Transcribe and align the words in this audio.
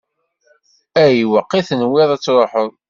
Ayweq 1.03 1.51
i 1.59 1.61
tenwiḍ 1.67 2.09
ad 2.15 2.21
tṛuḥeḍ? 2.21 2.71